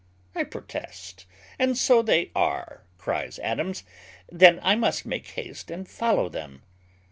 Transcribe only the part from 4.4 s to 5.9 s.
I must make haste and